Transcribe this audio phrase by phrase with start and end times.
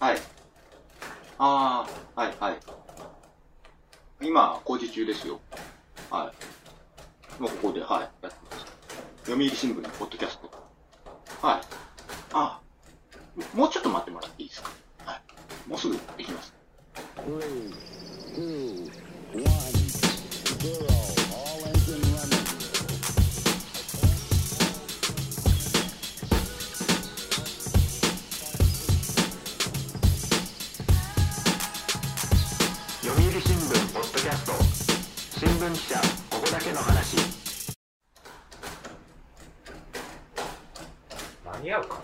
[0.00, 0.18] はい。
[1.38, 2.56] ああ、はい、はい。
[4.22, 5.38] 今、工事中ですよ。
[6.10, 6.32] は
[7.38, 7.42] い。
[7.42, 8.36] もうここで、はい、やってます。
[9.24, 10.50] 読売新聞のポッドキャスト。
[11.46, 11.60] はい。
[12.32, 12.60] あ
[13.54, 14.70] もうちょっと待ってもらっていいですか？
[15.04, 15.20] はい。
[15.68, 16.54] もうすぐ行きます。
[33.42, 34.52] 新聞ポッドキャスト
[35.38, 37.16] 新聞記者ここだけの話。
[41.46, 42.00] 間に合うか？